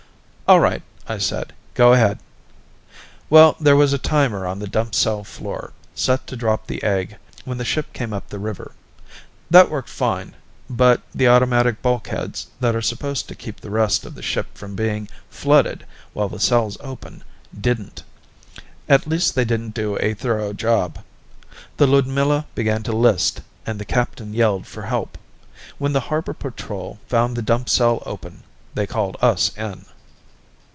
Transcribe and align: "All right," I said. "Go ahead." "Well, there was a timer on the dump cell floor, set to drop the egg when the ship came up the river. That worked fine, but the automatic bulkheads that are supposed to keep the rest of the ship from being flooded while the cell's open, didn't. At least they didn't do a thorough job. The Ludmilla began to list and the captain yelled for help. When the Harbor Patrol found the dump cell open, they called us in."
"All 0.49 0.59
right," 0.59 0.83
I 1.07 1.17
said. 1.17 1.53
"Go 1.75 1.93
ahead." 1.93 2.19
"Well, 3.29 3.55
there 3.57 3.77
was 3.77 3.93
a 3.93 3.97
timer 3.97 4.45
on 4.45 4.59
the 4.59 4.67
dump 4.67 4.93
cell 4.93 5.23
floor, 5.23 5.71
set 5.95 6.27
to 6.27 6.35
drop 6.35 6.67
the 6.67 6.83
egg 6.83 7.15
when 7.45 7.57
the 7.57 7.63
ship 7.63 7.93
came 7.93 8.11
up 8.11 8.27
the 8.27 8.37
river. 8.37 8.73
That 9.49 9.69
worked 9.71 9.87
fine, 9.87 10.35
but 10.69 11.03
the 11.15 11.29
automatic 11.29 11.81
bulkheads 11.81 12.47
that 12.59 12.75
are 12.75 12.81
supposed 12.81 13.29
to 13.29 13.33
keep 13.35 13.61
the 13.61 13.69
rest 13.71 14.05
of 14.05 14.13
the 14.13 14.21
ship 14.21 14.57
from 14.57 14.75
being 14.75 15.07
flooded 15.29 15.85
while 16.11 16.27
the 16.27 16.37
cell's 16.37 16.75
open, 16.81 17.23
didn't. 17.57 18.03
At 18.89 19.07
least 19.07 19.35
they 19.35 19.45
didn't 19.45 19.73
do 19.73 19.97
a 20.01 20.13
thorough 20.15 20.51
job. 20.51 20.99
The 21.77 21.87
Ludmilla 21.87 22.45
began 22.55 22.83
to 22.83 22.91
list 22.91 23.39
and 23.65 23.79
the 23.79 23.85
captain 23.85 24.33
yelled 24.33 24.67
for 24.67 24.81
help. 24.83 25.17
When 25.77 25.93
the 25.93 26.01
Harbor 26.11 26.33
Patrol 26.33 26.99
found 27.07 27.37
the 27.37 27.41
dump 27.41 27.69
cell 27.69 28.03
open, 28.05 28.43
they 28.73 28.85
called 28.85 29.15
us 29.21 29.55
in." 29.57 29.85